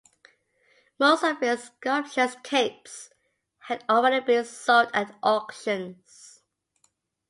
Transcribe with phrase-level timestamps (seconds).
[0.97, 3.11] Most of his sumptuous capes
[3.59, 6.41] had already been sold at auctions.